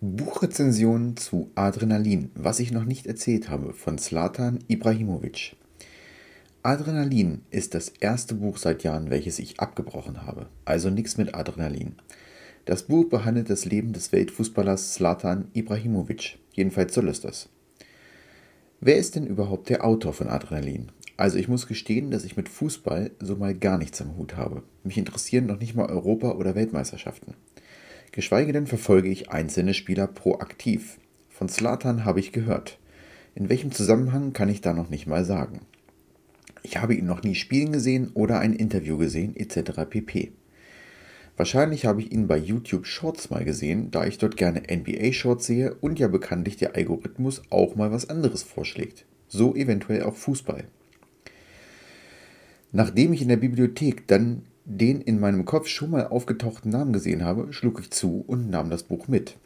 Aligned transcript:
Buchrezension 0.00 1.16
zu 1.16 1.52
Adrenalin, 1.54 2.32
was 2.34 2.58
ich 2.58 2.72
noch 2.72 2.84
nicht 2.84 3.06
erzählt 3.06 3.48
habe, 3.48 3.72
von 3.72 3.98
Zlatan 3.98 4.64
Ibrahimovic. 4.66 5.54
Adrenalin 6.64 7.42
ist 7.50 7.74
das 7.74 7.88
erste 8.00 8.34
Buch 8.34 8.58
seit 8.58 8.82
Jahren, 8.82 9.10
welches 9.10 9.38
ich 9.38 9.60
abgebrochen 9.60 10.26
habe, 10.26 10.48
also 10.64 10.90
nichts 10.90 11.18
mit 11.18 11.36
Adrenalin. 11.36 11.94
Das 12.64 12.82
Buch 12.84 13.08
behandelt 13.08 13.48
das 13.48 13.64
Leben 13.64 13.92
des 13.92 14.10
Weltfußballers 14.10 14.94
Zlatan 14.94 15.52
Ibrahimovic, 15.54 16.38
jedenfalls 16.52 16.94
soll 16.94 17.08
es 17.08 17.20
das. 17.20 17.48
Wer 18.80 18.96
ist 18.96 19.14
denn 19.14 19.26
überhaupt 19.26 19.68
der 19.68 19.84
Autor 19.84 20.12
von 20.12 20.28
Adrenalin? 20.28 20.90
Also 21.16 21.38
ich 21.38 21.48
muss 21.48 21.66
gestehen, 21.66 22.10
dass 22.10 22.24
ich 22.24 22.36
mit 22.36 22.48
Fußball 22.48 23.12
so 23.20 23.36
mal 23.36 23.54
gar 23.54 23.78
nichts 23.78 24.00
am 24.00 24.16
Hut 24.16 24.36
habe. 24.36 24.62
Mich 24.82 24.98
interessieren 24.98 25.46
noch 25.46 25.60
nicht 25.60 25.74
mal 25.74 25.86
Europa- 25.86 26.32
oder 26.32 26.54
Weltmeisterschaften. 26.54 27.34
Geschweige 28.10 28.52
denn 28.52 28.66
verfolge 28.66 29.08
ich 29.08 29.30
einzelne 29.30 29.74
Spieler 29.74 30.06
proaktiv. 30.06 30.98
Von 31.28 31.48
Slatan 31.48 32.04
habe 32.04 32.20
ich 32.20 32.32
gehört. 32.32 32.78
In 33.34 33.48
welchem 33.48 33.72
Zusammenhang 33.72 34.32
kann 34.32 34.48
ich 34.48 34.60
da 34.60 34.72
noch 34.72 34.90
nicht 34.90 35.06
mal 35.06 35.24
sagen. 35.24 35.60
Ich 36.62 36.78
habe 36.78 36.94
ihn 36.94 37.06
noch 37.06 37.22
nie 37.22 37.34
spielen 37.34 37.72
gesehen 37.72 38.10
oder 38.14 38.38
ein 38.38 38.54
Interview 38.54 38.96
gesehen, 38.96 39.36
etc. 39.36 39.82
pp. 39.88 40.32
Wahrscheinlich 41.36 41.84
habe 41.84 42.00
ich 42.00 42.12
ihn 42.12 42.28
bei 42.28 42.38
YouTube 42.38 42.86
Shorts 42.86 43.30
mal 43.30 43.44
gesehen, 43.44 43.90
da 43.90 44.06
ich 44.06 44.18
dort 44.18 44.36
gerne 44.36 44.62
NBA 44.70 45.12
Shorts 45.12 45.46
sehe 45.46 45.74
und 45.74 45.98
ja 45.98 46.06
bekanntlich 46.06 46.56
der 46.56 46.76
Algorithmus 46.76 47.42
auch 47.50 47.74
mal 47.74 47.90
was 47.90 48.08
anderes 48.08 48.44
vorschlägt. 48.44 49.04
So 49.26 49.54
eventuell 49.56 50.04
auch 50.04 50.14
Fußball. 50.14 50.64
Nachdem 52.76 53.12
ich 53.12 53.22
in 53.22 53.28
der 53.28 53.36
Bibliothek 53.36 54.08
dann 54.08 54.42
den 54.64 55.00
in 55.00 55.20
meinem 55.20 55.44
Kopf 55.44 55.68
schon 55.68 55.92
mal 55.92 56.08
aufgetauchten 56.08 56.70
Namen 56.70 56.92
gesehen 56.92 57.22
habe, 57.22 57.52
schlug 57.52 57.78
ich 57.78 57.92
zu 57.92 58.24
und 58.26 58.50
nahm 58.50 58.68
das 58.68 58.82
Buch 58.82 59.06
mit. 59.06 59.36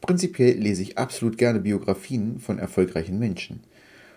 Prinzipiell 0.00 0.58
lese 0.58 0.82
ich 0.82 0.98
absolut 0.98 1.38
gerne 1.38 1.60
Biografien 1.60 2.40
von 2.40 2.58
erfolgreichen 2.58 3.20
Menschen. 3.20 3.60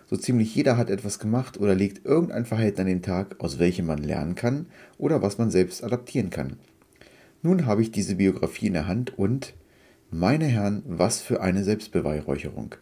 So 0.10 0.18
ziemlich 0.18 0.56
jeder 0.56 0.78
hat 0.78 0.90
etwas 0.90 1.20
gemacht 1.20 1.60
oder 1.60 1.76
legt 1.76 2.08
irgendein 2.08 2.46
Verhalten 2.46 2.82
an 2.82 2.88
den 2.88 3.04
Tag, 3.04 3.36
aus 3.38 3.60
welchem 3.60 3.86
man 3.86 4.00
lernen 4.00 4.34
kann 4.34 4.66
oder 4.98 5.22
was 5.22 5.38
man 5.38 5.52
selbst 5.52 5.84
adaptieren 5.84 6.32
kann. 6.32 6.54
Nun 7.44 7.68
habe 7.68 7.84
ich 7.84 7.92
diese 7.92 8.16
Biografie 8.16 8.66
in 8.66 8.74
der 8.74 8.88
Hand 8.88 9.16
und, 9.16 9.54
meine 10.10 10.46
Herren, 10.46 10.82
was 10.88 11.22
für 11.22 11.40
eine 11.40 11.64
Selbstbeweihräucherung. 11.64 12.74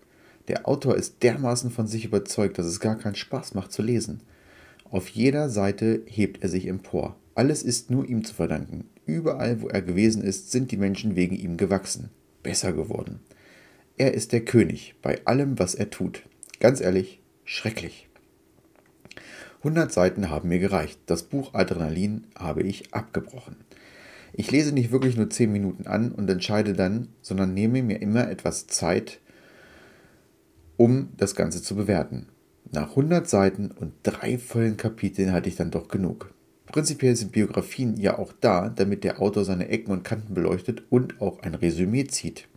Der 0.48 0.66
Autor 0.66 0.96
ist 0.96 1.24
dermaßen 1.24 1.72
von 1.72 1.88
sich 1.88 2.06
überzeugt, 2.06 2.58
dass 2.58 2.68
es 2.68 2.80
gar 2.80 2.98
keinen 2.98 3.16
Spaß 3.16 3.54
macht 3.54 3.74
zu 3.74 3.82
lesen. 3.82 4.22
Auf 4.94 5.10
jeder 5.10 5.50
Seite 5.50 6.04
hebt 6.06 6.44
er 6.44 6.50
sich 6.50 6.68
empor. 6.68 7.16
Alles 7.34 7.64
ist 7.64 7.90
nur 7.90 8.08
ihm 8.08 8.24
zu 8.24 8.36
verdanken. 8.36 8.92
Überall, 9.08 9.60
wo 9.64 9.68
er 9.68 9.82
gewesen 9.82 10.22
ist, 10.22 10.52
sind 10.52 10.72
die 10.72 10.78
Menschen 10.78 11.16
wegen 11.16 11.36
ihm 11.36 11.58
gewachsen, 11.58 12.12
besser 12.44 12.74
geworden. 12.74 13.20
Er 13.98 14.14
ist 14.14 14.34
der 14.34 14.46
König 14.46 14.94
bei 15.02 15.26
allem, 15.26 15.58
was 15.58 15.74
er 15.74 15.90
tut. 15.90 16.22
Ganz 16.60 16.80
ehrlich, 16.80 17.22
schrecklich. 17.44 18.08
100 19.64 19.92
Seiten 19.92 20.30
haben 20.30 20.50
mir 20.50 20.60
gereicht. 20.60 21.00
Das 21.08 21.24
Buch 21.24 21.56
Adrenalin 21.56 22.28
habe 22.38 22.62
ich 22.62 22.94
abgebrochen. 22.94 23.56
Ich 24.32 24.52
lese 24.52 24.74
nicht 24.74 24.92
wirklich 24.92 25.18
nur 25.18 25.28
10 25.28 25.52
Minuten 25.52 25.88
an 25.88 26.12
und 26.12 26.30
entscheide 26.30 26.74
dann, 26.74 27.08
sondern 27.24 27.56
nehme 27.56 27.82
mir 27.82 28.00
immer 28.00 28.30
etwas 28.30 28.68
Zeit, 28.68 29.22
um 30.78 31.10
das 31.18 31.34
Ganze 31.34 31.64
zu 31.64 31.76
bewerten. 31.76 32.28
Nach 32.72 32.90
100 32.90 33.30
Seiten 33.30 33.72
und 33.72 33.94
drei 34.04 34.38
vollen 34.38 34.78
Kapiteln 34.78 35.32
hatte 35.32 35.50
ich 35.50 35.56
dann 35.56 35.72
doch 35.72 35.88
genug. 35.88 36.34
Prinzipiell 36.66 37.16
sind 37.16 37.32
Biografien 37.32 37.98
ja 37.98 38.18
auch 38.18 38.34
da, 38.42 38.70
damit 38.70 39.04
der 39.04 39.22
Autor 39.22 39.46
seine 39.46 39.70
Ecken 39.70 39.92
und 39.92 40.04
Kanten 40.04 40.34
beleuchtet 40.34 40.84
und 40.90 41.22
auch 41.22 41.42
ein 41.42 41.54
Resümee 41.54 42.06
zieht. 42.06 42.48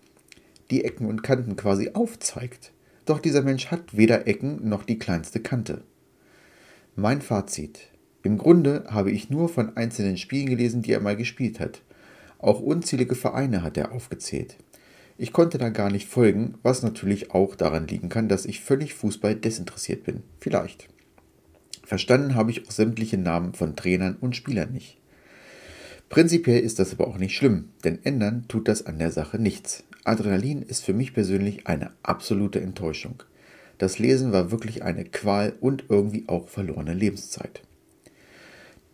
Die 0.71 0.84
Ecken 0.84 1.06
und 1.06 1.22
Kanten 1.22 1.56
quasi 1.56 1.91
aufzeigt. 1.93 2.72
Doch 3.05 3.21
dieser 3.21 3.43
Mensch 3.43 3.66
hat 3.71 3.97
weder 3.97 4.27
Ecken 4.27 4.69
noch 4.69 4.84
die 4.84 4.99
kleinste 4.99 5.41
Kante. 5.41 5.83
Mein 6.95 7.21
Fazit. 7.21 7.91
Im 8.22 8.39
Grunde 8.39 8.84
habe 8.89 9.11
ich 9.11 9.28
nur 9.28 9.49
von 9.49 9.77
einzelnen 9.77 10.16
Spielen 10.16 10.47
gelesen, 10.49 10.83
die 10.83 10.93
er 10.93 11.00
mal 11.00 11.16
gespielt 11.16 11.61
hat. 11.61 11.83
Auch 12.39 12.61
unzählige 12.61 13.15
Vereine 13.15 13.62
hat 13.62 13.77
er 13.77 13.93
aufgezählt. 13.93 14.56
Ich 15.19 15.32
konnte 15.32 15.56
da 15.56 15.71
gar 15.71 15.91
nicht 15.91 16.09
folgen, 16.09 16.54
was 16.62 16.82
natürlich 16.82 17.31
auch 17.31 17.54
daran 17.54 17.87
liegen 17.87 18.10
kann, 18.10 18.28
dass 18.28 18.44
ich 18.44 18.60
völlig 18.60 18.94
Fußball 18.94 19.34
desinteressiert 19.34 20.04
bin. 20.04 20.22
Vielleicht. 20.41 20.88
Verstanden 21.84 22.34
habe 22.34 22.50
ich 22.50 22.66
auch 22.66 22.71
sämtliche 22.71 23.16
Namen 23.16 23.54
von 23.54 23.77
Trainern 23.77 24.16
und 24.21 24.37
Spielern 24.37 24.72
nicht. 24.72 24.99
Prinzipiell 26.09 26.60
ist 26.60 26.78
das 26.78 26.93
aber 26.93 27.09
auch 27.09 27.19
nicht 27.19 27.34
schlimm, 27.34 27.71
denn 27.84 28.04
ändern 28.04 28.44
tut 28.49 28.69
das 28.69 28.87
an 28.87 28.99
der 28.99 29.10
Sache 29.10 29.38
nichts. 29.38 29.84
Adrenalin 30.04 30.62
ist 30.62 30.84
für 30.84 30.93
mich 30.93 31.15
persönlich 31.15 31.66
eine 31.66 31.91
absolute 32.03 32.60
Enttäuschung. 32.60 33.22
Das 33.78 33.98
Lesen 33.98 34.33
war 34.33 34.50
wirklich 34.50 34.83
eine 34.83 35.04
Qual 35.04 35.54
und 35.60 35.84
irgendwie 35.88 36.25
auch 36.28 36.48
verlorene 36.48 36.94
Lebenszeit. 36.94 37.62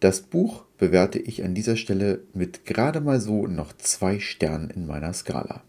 Das 0.00 0.20
Buch 0.20 0.64
bewerte 0.78 1.18
ich 1.18 1.44
an 1.44 1.54
dieser 1.54 1.76
Stelle 1.76 2.20
mit 2.32 2.64
gerade 2.64 3.00
mal 3.00 3.20
so 3.20 3.46
noch 3.46 3.72
zwei 3.76 4.18
Sternen 4.18 4.70
in 4.70 4.86
meiner 4.86 5.12
Skala. 5.12 5.62